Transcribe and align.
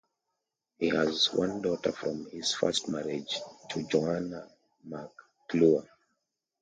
He 0.79 0.87
has 0.89 1.31
one 1.31 1.61
daughter 1.61 1.91
from 1.91 2.25
his 2.31 2.55
first 2.55 2.89
marriage 2.89 3.35
to 3.69 3.83
Joanna 3.83 4.49
McClure. 4.83 5.87